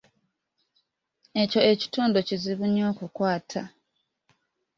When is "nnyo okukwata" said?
2.67-3.61